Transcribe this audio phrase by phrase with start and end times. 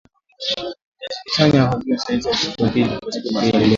[0.43, 0.73] Jaji
[1.23, 2.99] Ketanji ahojiwa na seneti kwa siku ya pili.